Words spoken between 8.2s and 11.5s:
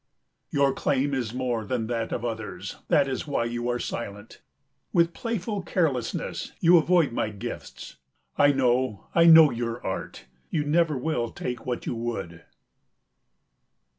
I know, I know your art, You never will